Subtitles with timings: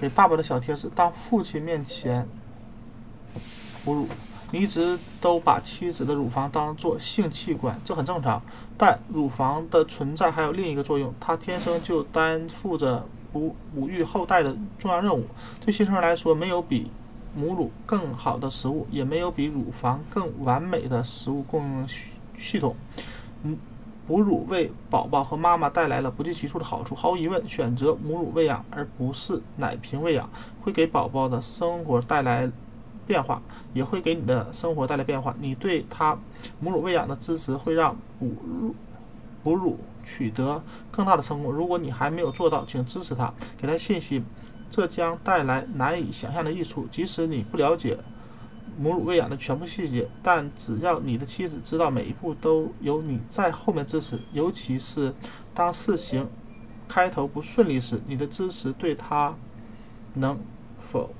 [0.00, 2.26] 给爸爸的小贴士：当父亲面前
[3.84, 4.08] 哺乳。
[4.50, 8.42] 你一直都把妻子的乳房当做性器官，这很正常。
[8.78, 15.26] 但乳房的存在还有另一个作用，它天生就担负着哺哺育后代的重要任务。
[15.64, 16.90] 对新生儿来说，没有比
[17.36, 22.04] 母乳更好的食物，也没有比乳房更完美的食物供应系
[22.36, 22.74] 系统。
[23.44, 23.56] 嗯，
[24.10, 26.96] 哺乳为宝宝和妈妈带来了不计其数的好处。
[26.96, 30.28] 毫无疑问，选择母乳喂养而不是奶瓶喂养，
[30.60, 32.50] 会给宝宝的生活带来。
[33.06, 33.42] 变化
[33.74, 35.34] 也会给你的生活带来变化。
[35.40, 36.16] 你对他
[36.60, 38.74] 母乳喂养的支持会让哺乳
[39.42, 41.52] 哺乳取得更大的成功。
[41.52, 44.24] 如果你还没有做到，请支持他，给他信心，
[44.68, 46.86] 这将带来难以想象的益处。
[46.92, 47.98] 即使你不了解
[48.80, 55.14] 母乳喂养的全部细节，但只要你的妻子知道每一步都有你在后面支持，尤其是
[55.52, 56.26] 当事情
[56.88, 59.36] 开头不顺利时，你的支持对他
[60.14, 60.38] 能
[60.78, 61.10] 否。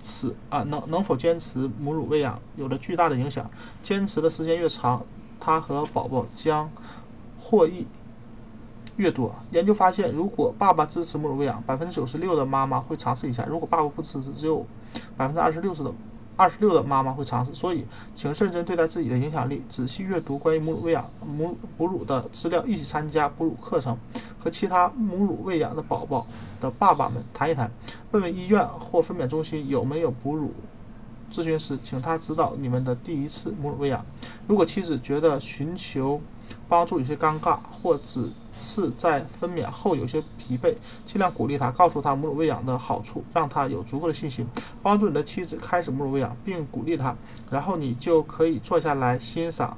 [0.00, 3.50] 持啊，能能否坚持母乳喂养有着巨大的影响。
[3.82, 5.04] 坚持的时间越长，
[5.40, 6.70] 他和宝宝将
[7.40, 7.84] 获益
[8.96, 9.34] 越多。
[9.50, 14.64] 研究发现，如果爸爸支持母乳喂养，百分之九十六的妈妈会尝试一下；如果爸爸不支持，只有
[15.16, 15.92] 百分之二十六的。
[16.38, 23.98] 二十六的妈妈会尝试，所以请认真对待自己的影响力，仔细阅读关于母乳喂养、母哺乳的资料，一起参加哺乳课程，
[24.38, 26.24] 和其他母乳喂养的宝宝
[26.60, 27.68] 的爸爸们谈一谈，
[28.12, 30.54] 问问医院或分娩中心有没有哺乳
[31.32, 34.06] 咨询师，请他指导你们的第一次母乳喂养。
[34.46, 36.20] 如果妻子觉得寻求
[36.68, 40.74] 帮助有些尴尬，或只是在分娩后有些疲惫，
[41.06, 44.46] 尽量鼓励他，告诉他母乳喂养的好处，让他有足够的信心，
[44.82, 47.16] 帮助你的妻子开始母乳喂养，并鼓励他。
[47.50, 49.76] 然后你就可以坐下来欣赏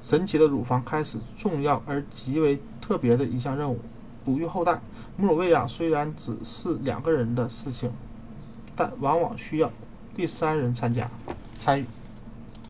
[0.00, 3.78] 神奇的乳房开始重要而极为特别的一项任务——
[4.24, 4.80] 哺育后代。
[5.16, 7.90] 母乳喂养虽然只是两个人的事情，
[8.74, 9.70] 但往往需要
[10.14, 11.10] 第三人参加
[11.54, 11.84] 参与。